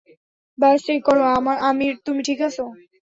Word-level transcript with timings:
বাস 0.57 0.77
check 0.85 0.99
করো, 1.07 1.23
আমির, 1.69 1.93
তুমি 2.05 2.21
ঠিক 2.27 2.39
আছ? 2.47 2.57